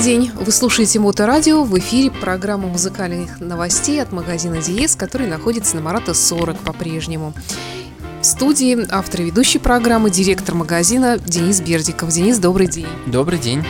[0.00, 0.30] день!
[0.34, 1.62] Вы слушаете Моторадио.
[1.62, 7.34] В эфире программа музыкальных новостей от магазина Диез, который находится на Марата 40 по-прежнему.
[8.22, 12.08] В студии автор и ведущей программы, директор магазина Денис Бердиков.
[12.08, 12.86] Денис, добрый день.
[13.06, 13.62] Добрый день.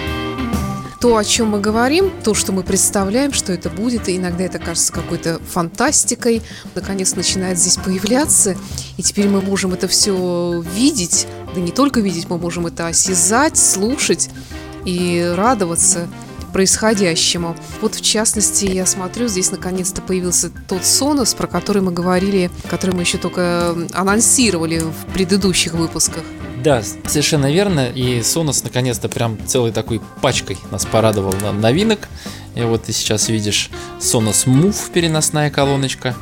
[1.01, 4.61] То, о чем мы говорим, то, что мы представляем, что это будет, и иногда это
[4.61, 6.43] кажется какой-то фантастикой,
[6.77, 8.57] наконец начинает здесь появляться,
[8.97, 13.57] и теперь мы можем это все видеть, да не только видеть, мы можем это осязать,
[13.57, 14.31] слушать
[14.85, 16.09] и радоваться
[16.53, 17.57] происходящему.
[17.81, 22.95] Вот в частности, я смотрю, здесь наконец-то появился тот Sonos, про который мы говорили, который
[22.95, 26.25] мы еще только анонсировали в предыдущих выпусках.
[26.63, 27.89] Да, совершенно верно.
[27.89, 32.09] И Sonos наконец-то прям целой такой пачкой нас порадовал на новинок.
[32.55, 36.15] И вот ты сейчас видишь Sonos Move переносная колоночка.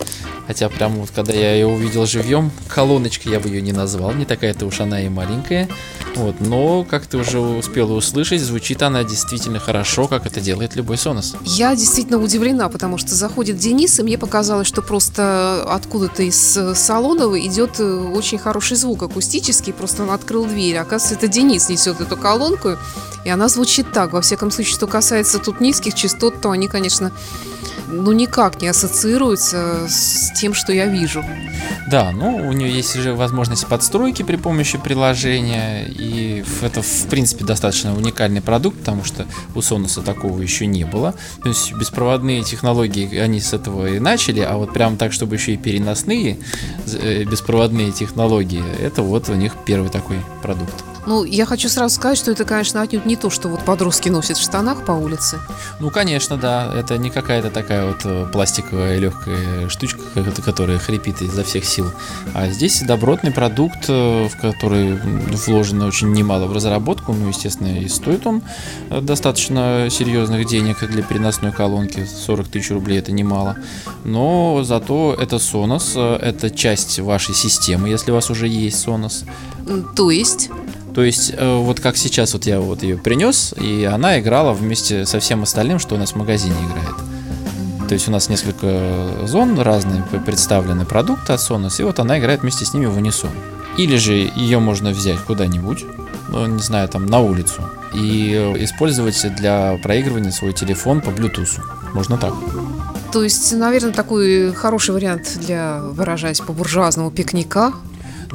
[0.47, 4.25] Хотя прям вот когда я ее увидел живьем, колоночка я бы ее не назвал, не
[4.25, 5.69] такая-то уж она и маленькая.
[6.17, 10.97] Вот, но, как ты уже успела услышать, звучит она действительно хорошо, как это делает любой
[10.97, 11.37] Sonos.
[11.45, 16.75] Я действительно удивлена, потому что заходит Денис, и мне показалось, что просто откуда-то из э,
[16.75, 20.77] салона идет э, очень хороший звук акустический, просто он открыл дверь.
[20.77, 22.77] Оказывается, это Денис несет эту колонку,
[23.25, 24.13] и она звучит так.
[24.13, 27.13] Во всяком случае, что касается тут низких частот, то они, конечно,
[27.89, 31.25] ну никак не ассоциируется с тем, что я вижу.
[31.91, 37.45] Да, ну у нее есть же возможность подстройки при помощи приложения, и это в принципе
[37.45, 41.15] достаточно уникальный продукт, потому что у Sonos такого еще не было.
[41.43, 45.55] То есть беспроводные технологии, они с этого и начали, а вот прям так, чтобы еще
[45.55, 46.39] и переносные
[46.87, 50.75] э, беспроводные технологии, это вот у них первый такой продукт.
[51.09, 54.37] Ну, я хочу сразу сказать, что это, конечно, отнюдь не то, что вот подростки носят
[54.37, 55.39] в штанах по улице.
[55.81, 56.71] Ну, конечно, да.
[56.77, 60.01] Это не какая-то такая вот э, пластиковая легкая штучка,
[60.45, 61.91] которая хрипит изо всех сил.
[62.35, 64.97] А здесь добротный продукт, э, в который
[65.47, 67.15] вложено очень немало в разработку.
[67.15, 68.43] Ну, естественно, и стоит он
[68.91, 72.05] э, достаточно серьезных денег для переносной колонки.
[72.05, 73.57] 40 тысяч рублей это немало.
[74.05, 79.25] Но зато это Sonos, это часть вашей системы, если у вас уже есть Sonos.
[79.97, 80.51] То есть?
[80.99, 85.07] То есть, э, вот как сейчас вот я вот ее принес, и она играла вместе
[85.07, 86.97] со всем остальным, что у нас в магазине играет.
[87.87, 92.43] То есть у нас несколько зон разные представлены продукты от Sonos, и вот она играет
[92.43, 93.31] вместе с ними в унисон.
[93.77, 95.85] Или же ее можно взять куда-нибудь,
[96.31, 97.63] ну, не знаю, там на улицу,
[97.95, 101.61] и использовать для проигрывания свой телефон по Bluetooth.
[101.95, 102.35] Можно так.
[103.13, 107.73] То есть, наверное, такой хороший вариант для, выражаясь по-буржуазному, пикника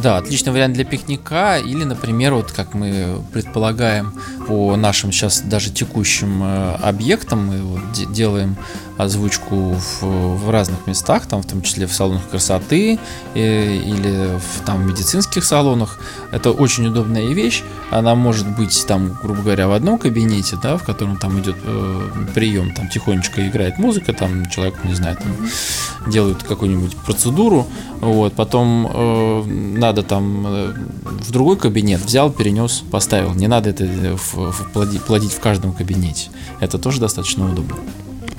[0.01, 4.13] да, отличный вариант для пикника или, например, вот как мы предполагаем
[4.47, 8.57] по нашим сейчас даже текущим э, объектам, мы вот делаем
[8.97, 12.99] озвучку в, в разных местах, там в том числе в салонах красоты
[13.33, 15.99] э, или в там медицинских салонах.
[16.31, 17.63] Это очень удобная вещь.
[17.91, 22.09] Она может быть там, грубо говоря, в одном кабинете, да, в котором там идет э,
[22.33, 27.67] прием, там тихонечко играет музыка, там человек, не знаю, там делают какую-нибудь процедуру,
[27.99, 29.43] вот, потом э,
[29.77, 33.33] надо там э, в другой кабинет взял, перенес, поставил.
[33.33, 33.85] Не надо это
[34.17, 36.29] в, в, плодить, плодить в каждом кабинете.
[36.59, 37.75] Это тоже достаточно удобно.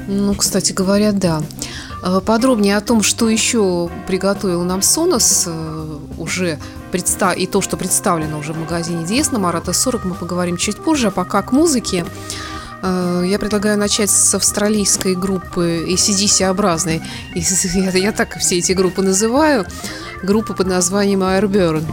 [0.06, 1.42] Ну, кстати говоря, да.
[2.02, 6.58] А, подробнее о том, что еще приготовил нам Sonos э, уже
[6.92, 7.36] представ...
[7.36, 11.08] и то, что представлено уже в магазине Диес на Марата 40, мы поговорим чуть позже.
[11.08, 12.04] А пока к музыке.
[12.82, 17.00] Э, я предлагаю начать с австралийской группы ACDC-образной.
[17.34, 19.64] Я, я так все эти группы называю.
[20.22, 21.84] Группа под названием Airburn.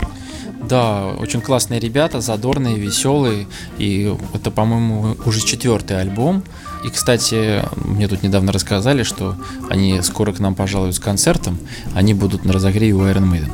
[0.68, 3.48] Да, очень классные ребята, задорные, веселые.
[3.78, 6.44] И это, по-моему, уже четвертый альбом.
[6.84, 9.36] И, кстати, мне тут недавно рассказали, что
[9.70, 11.58] они скоро к нам пожалуют с концертом.
[11.94, 13.52] Они будут на разогреве у Iron Maiden.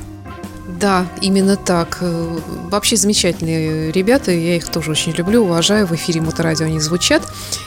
[0.80, 1.98] Да, именно так.
[2.02, 5.88] Э, вообще замечательные ребята, я их тоже очень люблю, уважаю.
[5.88, 7.24] В эфире Моторадио они звучат.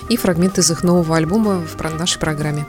[0.09, 2.67] И фрагмент из их нового альбома в нашей программе.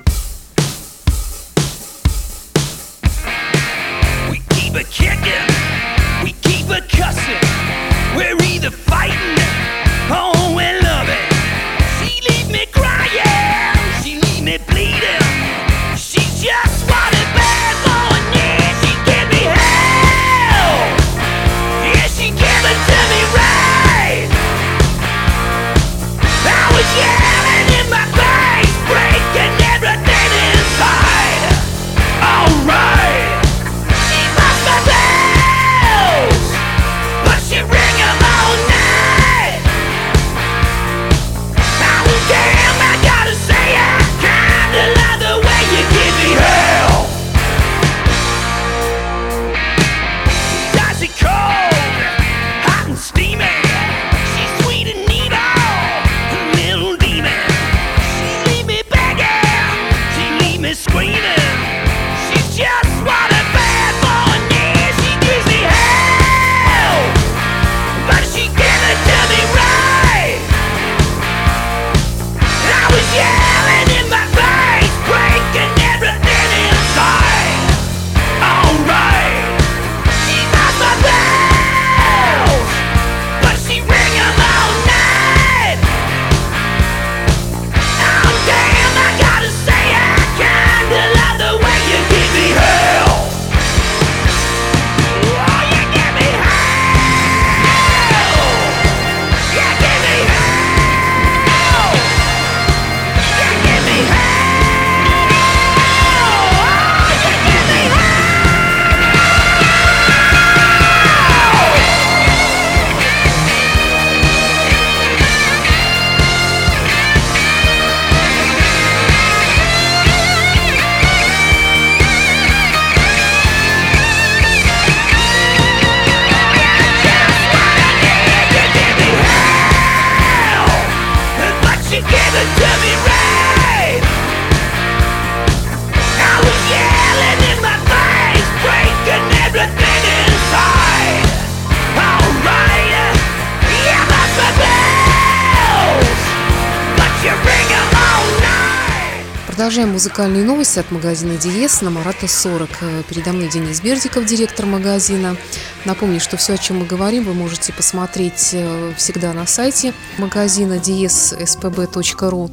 [150.02, 152.70] Музыкальные новости от магазина Диес на Марата 40.
[152.82, 155.38] Э, передо мной Денис Бердиков, директор магазина.
[155.86, 160.78] Напомню, что все, о чем мы говорим, вы можете посмотреть э, всегда на сайте магазина
[160.78, 162.52] diespb.ru.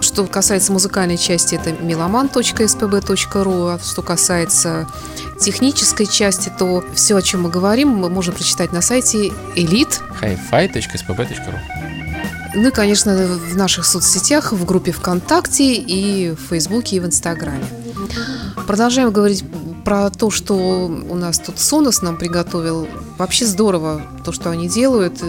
[0.00, 4.88] Что касается музыкальной части, это meloman.spb.ru, а что касается
[5.38, 10.00] технической части, то все, о чем мы говорим, можем прочитать на сайте elite.
[12.56, 17.64] Ну и, конечно, в наших соцсетях, в группе ВКонтакте и в Фейсбуке и в Инстаграме.
[18.66, 19.44] Продолжаем говорить
[19.84, 22.88] про то, что у нас тут Сонос нам приготовил.
[23.18, 25.22] Вообще здорово то, что они делают.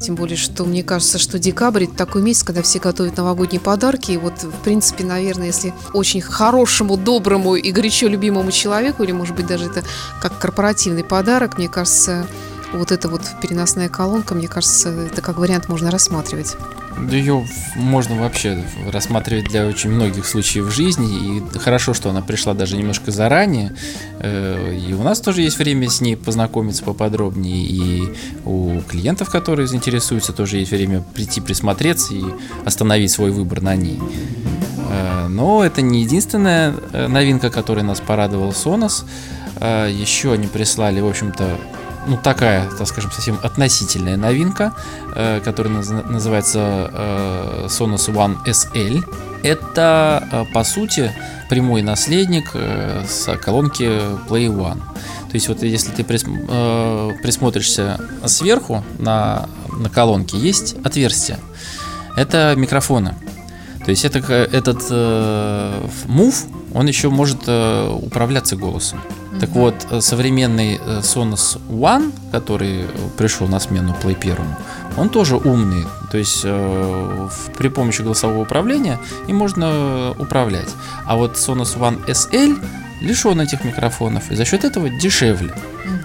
[0.00, 4.12] Тем более, что мне кажется, что декабрь– это такой месяц, когда все готовят новогодние подарки.
[4.12, 9.34] И вот, в принципе, наверное, если очень хорошему, доброму и горячо любимому человеку, или, может
[9.34, 9.82] быть, даже это
[10.20, 12.26] как корпоративный подарок, мне кажется,
[12.74, 16.56] вот эта вот переносная колонка, мне кажется, это как вариант можно рассматривать.
[16.98, 17.44] Да ее
[17.74, 21.38] можно вообще рассматривать для очень многих случаев в жизни.
[21.38, 23.74] И хорошо, что она пришла даже немножко заранее.
[24.20, 27.64] Э, и у нас тоже есть время с ней познакомиться поподробнее.
[27.66, 32.22] И у клиентов, которые заинтересуются, тоже есть время прийти присмотреться и
[32.64, 33.98] остановить свой выбор на ней.
[34.88, 39.04] Э, но это не единственная э, новинка, которая нас порадовал Sonos.
[39.60, 41.56] Еще они прислали, в общем-то,
[42.06, 44.72] ну, такая, так скажем, совсем относительная новинка,
[45.14, 49.04] э, которая наз- называется э, Sonos One SL.
[49.42, 51.12] Это, э, по сути,
[51.48, 53.84] прямой наследник э, с колонки
[54.28, 54.80] Play One.
[55.28, 61.38] То есть вот если ты прис, э, присмотришься сверху на, на колонке, есть отверстие.
[62.16, 63.14] Это микрофоны.
[63.84, 66.34] То есть это, этот э, Move,
[66.72, 69.00] он еще может э, управляться голосом.
[69.40, 72.86] Так вот, э, современный э, Sonos One, который
[73.16, 74.36] пришел на смену Play 1,
[74.96, 75.84] он тоже умный.
[76.10, 80.68] То есть э, при помощи голосового управления им можно управлять.
[81.06, 82.62] А вот Sonos One SL
[83.00, 85.52] лишен этих микрофонов и за счет этого дешевле.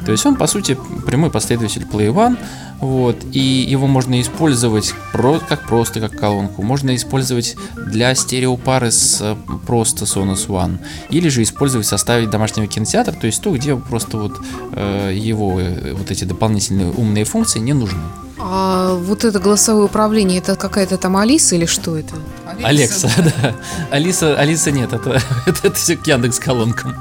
[0.05, 2.37] То есть он, по сути, прямой последователь Play One,
[2.79, 6.61] вот, и его можно использовать про, как просто, как колонку.
[6.61, 10.79] Можно использовать для стереопары с э, просто Sonos One.
[11.09, 14.39] Или же использовать в составе домашнего кинотеатра, то есть то, где просто вот
[14.73, 17.99] э, его э, вот эти дополнительные умные функции не нужны.
[18.39, 22.15] А вот это голосовое управление, это какая-то там Алиса или что это?
[22.63, 23.55] Алекса, да.
[23.91, 26.95] Алиса, Алиса нет, это, это, это все к Яндекс колонкам.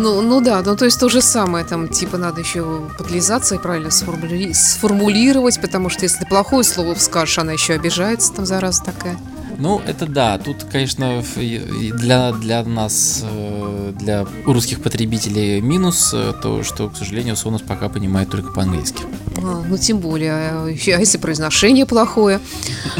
[0.00, 3.58] Ну, ну да, ну то есть то же самое, там типа надо еще подлизаться и
[3.58, 4.52] правильно сформули...
[4.54, 9.18] сформулировать, потому что если плохое слово скажешь, она еще обижается, там зараза такая.
[9.58, 16.62] Ну, это да, тут, конечно, для, для нас, э, для русских потребителей минус э, то,
[16.62, 19.02] что, к сожалению, Sonos пока понимает только по-английски.
[19.36, 22.40] А, ну, тем более, а если произношение плохое.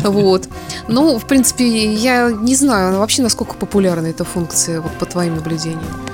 [0.04, 0.50] Вот.
[0.86, 6.09] Ну, в принципе, я не знаю вообще, насколько популярна эта функция, вот по твоим наблюдениям.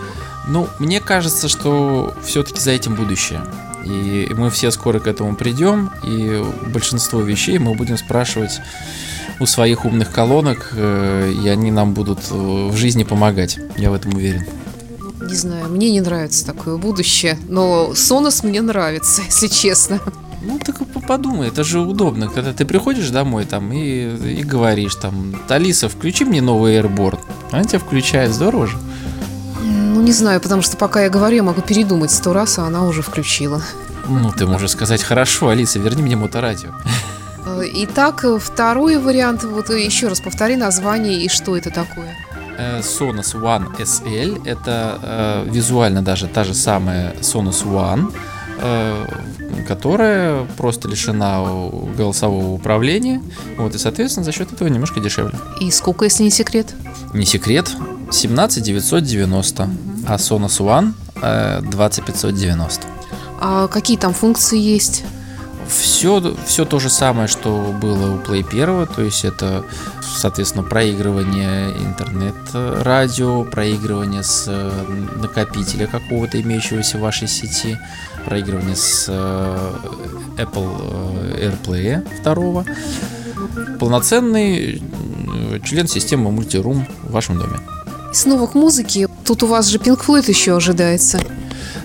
[0.46, 3.40] Ну, мне кажется, что все-таки за этим будущее.
[3.84, 8.60] И мы все скоро к этому придем, и большинство вещей мы будем спрашивать
[9.38, 13.58] у своих умных колонок, э, и они нам будут э, в жизни помогать.
[13.76, 14.44] Я в этом уверен.
[15.20, 20.00] Не знаю, мне не нравится такое будущее, но Sonos мне нравится, если честно.
[20.42, 20.76] Ну, так
[21.06, 26.24] подумай, это же удобно, когда ты приходишь домой там и, и говоришь там, Алиса, включи
[26.24, 27.18] мне новый Airboard.
[27.50, 28.78] Она тебя включает, здорово же.
[30.06, 33.02] Не знаю, потому что пока я говорю, я могу передумать сто раз, а она уже
[33.02, 33.60] включила.
[34.08, 36.68] Ну, ты можешь сказать, хорошо, Алиса, верни мне моторадио.
[37.44, 42.14] Э, итак, второй вариант, вот еще раз повтори название и что это такое.
[42.56, 48.14] Э, Sonos One SL это э, визуально даже та же самая Sonos One,
[48.60, 49.06] э,
[49.66, 51.40] которая просто лишена
[51.98, 53.20] голосового управления,
[53.58, 55.36] вот и соответственно за счет этого немножко дешевле.
[55.60, 56.72] И сколько, если не секрет?
[57.12, 57.72] Не секрет,
[58.12, 59.70] 17 990, угу.
[60.06, 62.86] А Sonos One э, 20 590.
[63.40, 65.04] А какие там функции есть?
[65.68, 69.64] Все, все то же самое, что было у Play 1, то есть это,
[70.00, 74.70] соответственно, проигрывание интернет-радио, проигрывание с э,
[75.20, 77.78] накопителя какого-то имеющегося в вашей сети,
[78.24, 79.72] проигрывание с э,
[80.36, 84.80] Apple э, AirPlay 2, полноценный
[85.64, 87.58] член системы мультирум в вашем доме.
[88.12, 91.20] С новых музыки, тут у вас же Pink Floyd еще ожидается.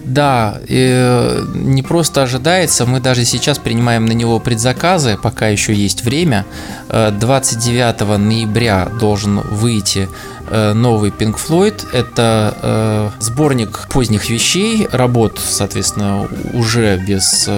[0.03, 6.03] Да, и не просто ожидается, мы даже сейчас принимаем на него предзаказы, пока еще есть
[6.03, 6.45] время.
[6.89, 10.10] 29 э, ноября должен выйти
[10.50, 11.88] э, новый Pink Floyd.
[11.93, 17.50] Это э, сборник поздних вещей, работ, соответственно, уже без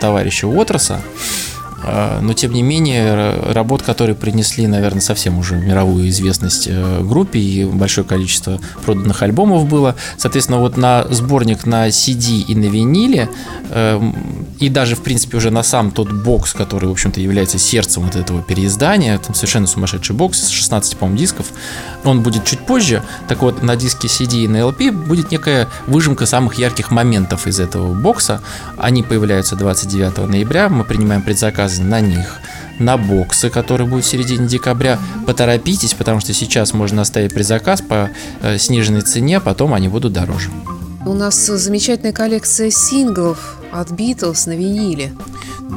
[0.00, 1.00] товарища Уотерса.
[2.20, 7.64] Но тем не менее работ, которые принесли, наверное, совсем уже мировую известность э, группе и
[7.64, 9.94] большое количество проданных альбомов было.
[10.16, 13.28] Соответственно, вот на сборник на CD и на виниле
[13.70, 14.14] эм,
[14.58, 18.14] и даже, в принципе, уже на сам тот бокс, который, в общем-то, является сердцем вот
[18.14, 21.46] этого переиздания, там совершенно сумасшедший бокс, 16, по-моему, дисков,
[22.04, 23.02] он будет чуть позже.
[23.28, 27.58] Так вот, на диске CD и на LP будет некая выжимка самых ярких моментов из
[27.58, 28.42] этого бокса.
[28.76, 31.22] Они появляются 29 ноября, мы принимаем
[31.70, 32.40] предзаказы на них
[32.78, 34.98] на боксы, которые будут в середине декабря.
[35.26, 38.08] Поторопитесь, потому что сейчас можно оставить предзаказ по
[38.40, 40.48] э, сниженной цене, а потом они будут дороже.
[41.04, 45.12] У нас замечательная коллекция синглов от Битлз на виниле.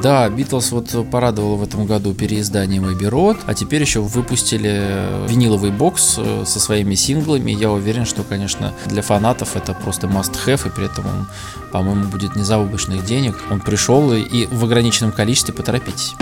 [0.02, 5.70] Да, Битлз вот порадовал в этом году переизданием Эбби Road, а теперь еще выпустили виниловый
[5.70, 7.52] бокс э, со своими синглами.
[7.52, 11.26] Я уверен, что, конечно, для фанатов это просто must-have, и при этом он,
[11.72, 13.36] по-моему, будет не заоблачных денег.
[13.50, 16.14] Он пришел и в ограниченном количестве поторопитесь.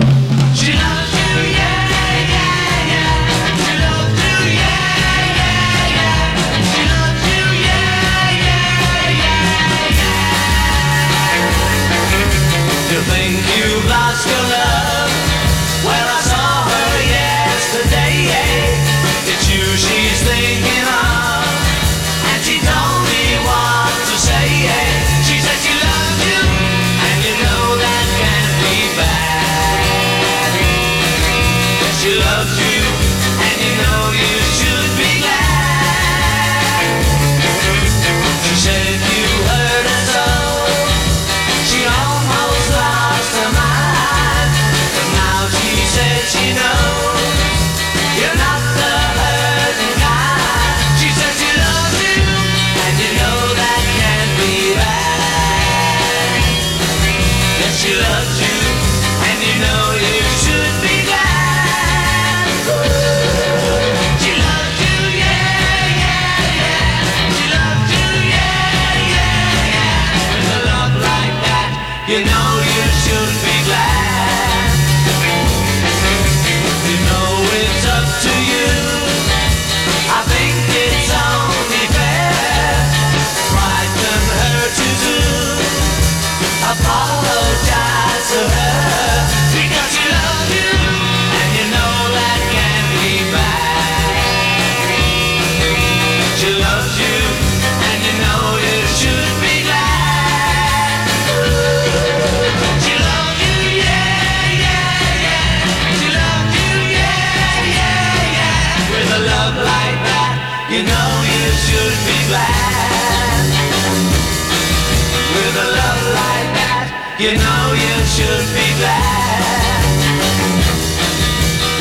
[117.23, 119.85] You know you should be glad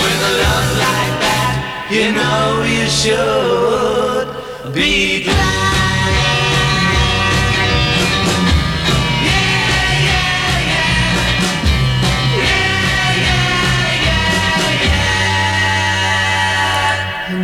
[0.01, 4.29] With a love like that You know you should
[4.73, 5.73] be glad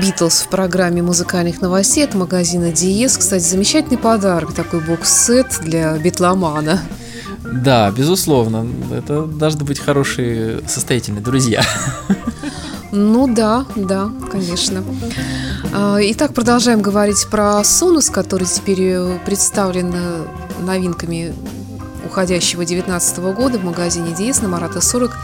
[0.00, 3.18] Битлз в программе музыкальных новостей от магазина Диес.
[3.18, 6.80] Кстати, замечательный подарок, такой бокс-сет для битломана.
[7.52, 8.66] Да, безусловно.
[8.92, 11.62] Это должны быть хорошие, состоятельные друзья.
[12.90, 14.82] Ну да, да, конечно.
[15.74, 19.94] А, итак, продолжаем говорить про Сонус, который теперь представлен
[20.60, 21.34] новинками
[22.06, 25.14] уходящего 2019 года в магазине DS на Марата 40.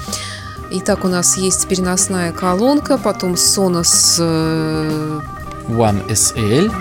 [0.73, 5.21] Итак, у нас есть переносная колонка, потом Sonos э,
[5.69, 6.73] One SL.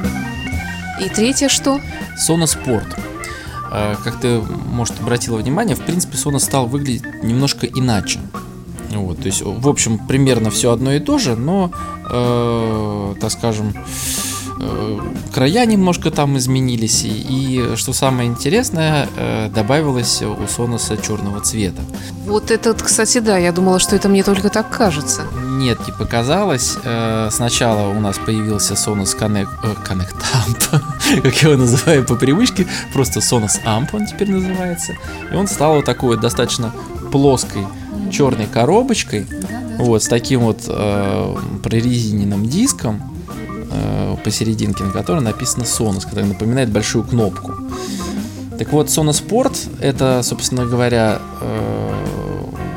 [1.02, 1.80] И третье что?
[2.18, 3.13] Sonos Sport.
[3.76, 8.20] А, как ты, может, обратила внимание, в принципе, Sona стал выглядеть немножко иначе.
[8.92, 11.72] Вот, то есть, в общем, примерно все одно и то же, но,
[12.08, 14.33] э, так скажем, э,
[15.34, 21.82] края немножко там изменились, и, и что самое интересное, э, добавилось у Соноса черного цвета.
[22.26, 25.24] Вот этот, кстати, да, я думала, что это мне только так кажется
[25.64, 26.78] нет, не показалось.
[26.84, 32.16] Э, сначала у нас появился Sonos Connect, э, Connect Amp, как я его называю по
[32.16, 34.94] привычке, просто Sonos Amp он теперь называется.
[35.32, 36.74] И он стал вот такой вот достаточно
[37.12, 37.66] плоской
[38.12, 39.26] черной коробочкой,
[39.78, 43.02] вот с таким вот э, прорезиненным диском
[43.74, 47.54] э, посерединке, на котором написано Sonos, который напоминает большую кнопку.
[48.58, 51.94] Так вот, Sonos Sport это, собственно говоря, э,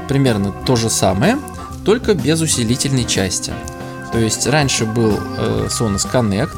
[0.08, 1.38] примерно то же самое,
[1.84, 3.52] только без усилительной части.
[4.12, 6.56] То есть раньше был э, Sonos Connect,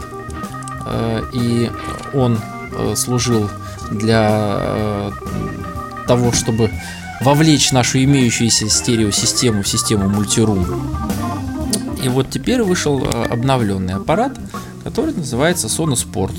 [0.86, 1.70] э, и
[2.14, 2.38] он
[2.72, 3.50] э, служил
[3.90, 5.10] для э,
[6.06, 6.70] того, чтобы
[7.20, 10.66] вовлечь нашу имеющуюся стереосистему в систему мультирум.
[12.02, 14.38] И вот теперь вышел э, обновленный аппарат,
[14.84, 16.34] который называется Sonos Sport.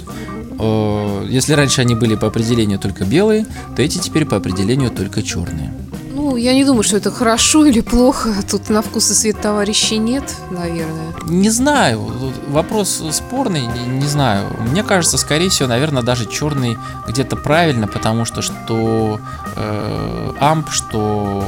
[0.59, 5.21] Э, если раньше они были по определению только белые, то эти теперь по определению только
[5.23, 5.73] черные.
[6.13, 8.35] Ну, я не думаю, что это хорошо или плохо.
[8.49, 11.13] Тут на вкус и цвет товарищей нет, наверное.
[11.27, 12.11] Не знаю.
[12.49, 14.47] Вопрос спорный, не, не знаю.
[14.69, 19.19] Мне кажется, скорее всего, наверное, даже черный где-то правильно, потому что что
[19.55, 21.43] э, амп, что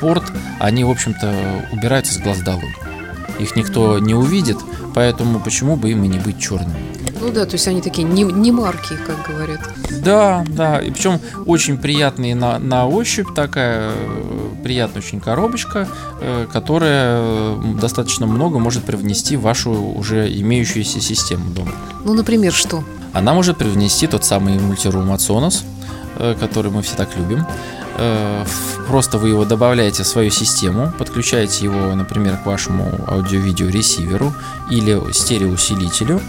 [0.00, 0.24] порт,
[0.60, 2.74] они, в общем-то, убираются с глаз долой.
[3.38, 4.58] Их никто не увидит,
[4.94, 6.96] поэтому почему бы им и не быть черными?
[7.20, 9.60] Ну да, то есть они такие не, не марки, как говорят.
[9.90, 15.88] Да, да, и причем очень приятные на, на ощупь такая э, приятная очень коробочка,
[16.20, 21.72] э, которая э, достаточно много может привнести в вашу уже имеющуюся систему дома.
[22.04, 22.84] Ну, например, что?
[23.12, 25.62] Она может привнести тот самый мультирум от Sonos,
[26.38, 27.46] который мы все так любим.
[28.88, 34.34] Просто вы его добавляете в свою систему, подключаете его, например, к вашему аудио-видео ресиверу
[34.70, 36.20] или стереоусилителю,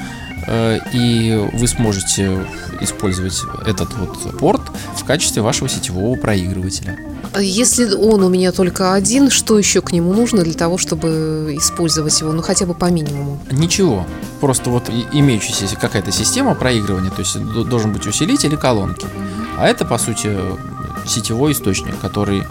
[0.47, 2.47] Э, и вы сможете
[2.79, 4.61] использовать этот вот порт
[4.95, 6.97] в качестве вашего сетевого проигрывателя.
[7.37, 12.19] Если он у меня только один, что еще к нему нужно для того, чтобы использовать
[12.21, 13.39] его, ну хотя бы по минимуму?
[13.51, 14.07] Ничего.
[14.39, 19.07] Просто вот имеющаяся какая-то система проигрывания, то есть должен быть усилитель и колонки.
[19.57, 20.37] А это, по сути,
[21.07, 22.43] сетевой источник, который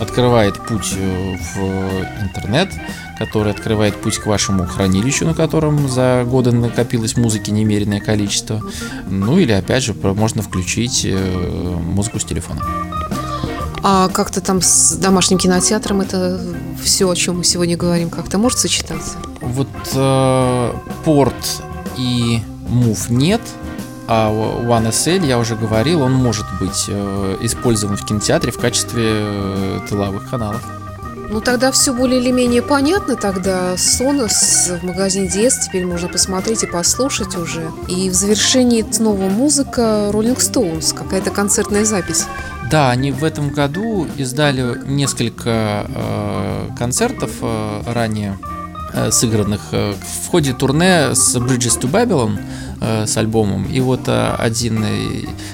[0.00, 2.70] открывает путь э, в интернет,
[3.18, 8.62] который открывает путь к вашему хранилищу, на котором за годы накопилось музыки немеренное количество.
[9.08, 12.62] Ну или опять же можно включить э, музыку с телефона.
[13.82, 16.40] А как-то там с домашним кинотеатром это
[16.82, 19.16] все, о чем мы сегодня говорим, как-то может сочетаться?
[19.40, 20.72] Вот э,
[21.04, 21.62] порт
[21.96, 23.40] и Move нет,
[24.12, 29.04] а One SL, я уже говорил, он может быть э, использован в кинотеатре в качестве
[29.06, 30.60] э, тыловых каналов.
[31.30, 33.14] Ну тогда все более или менее понятно.
[33.14, 37.70] Тогда Sonos в магазине DS теперь можно посмотреть и послушать уже.
[37.86, 42.26] И в завершении снова музыка Rolling Stones, какая-то концертная запись.
[42.68, 48.36] Да, они в этом году издали несколько э, концертов э, ранее
[48.92, 49.94] э, сыгранных э,
[50.24, 52.40] в ходе турне с Bridges to Babylon
[52.80, 53.64] с альбомом.
[53.64, 54.84] И вот э, один,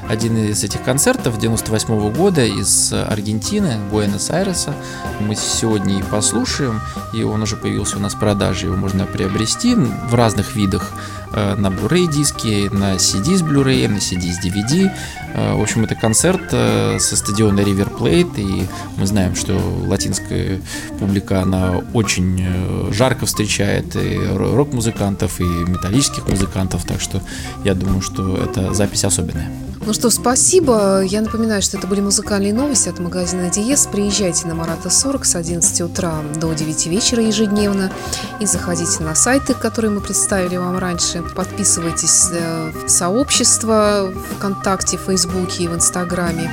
[0.08, 4.74] один из этих концертов 98 -го года из Аргентины, Буэнос-Айреса,
[5.20, 6.80] мы сегодня и послушаем,
[7.12, 10.92] и он уже появился у нас в продаже, его можно приобрести в разных видах
[11.36, 14.90] Э, на Blu-ray диске, на CD с Blu-ray, на CD с DVD.
[15.34, 20.60] Э, в общем, это концерт э, со стадиона River Plate, и мы знаем, что латинская
[20.98, 22.46] публика, она очень
[22.90, 27.15] жарко встречает и рок-музыкантов, и металлических музыкантов, так что
[27.64, 29.50] я думаю, что эта запись особенная.
[29.86, 31.02] Ну что, спасибо.
[31.02, 33.86] Я напоминаю, что это были музыкальные новости от магазина Диес.
[33.86, 37.92] Приезжайте на Марата 40 с 11 утра до 9 вечера ежедневно
[38.40, 41.22] и заходите на сайты, которые мы представили вам раньше.
[41.36, 46.50] Подписывайтесь э, в сообщество ВКонтакте, Фейсбуке и в Инстаграме.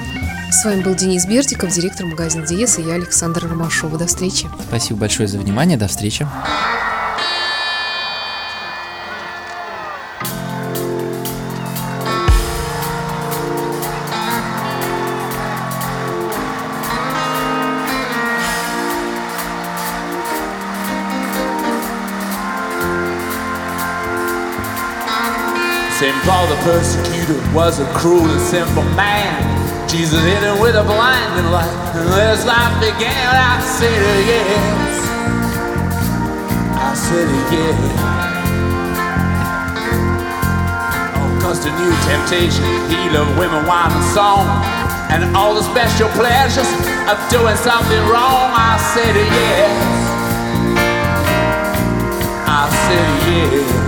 [0.52, 3.97] С вами был Денис Бердиков, директор магазина Диес, и я, Александр Ромашова.
[3.97, 4.47] До встречи.
[4.67, 5.76] Спасибо большое за внимание.
[5.76, 6.28] До встречи.
[26.23, 29.43] Paul the persecutor was a cruel and sinful man.
[29.89, 31.67] Jesus hit him with a blinding light,
[31.99, 33.27] and his life began.
[33.27, 35.03] I said yes.
[36.79, 37.75] I said yes.
[41.19, 44.47] Oh, cause the new temptation, he loved women, wine, and song,
[45.12, 46.71] and all the special pleasures
[47.12, 48.47] of doing something wrong.
[48.55, 49.75] I said yes.
[52.47, 53.83] I said yes.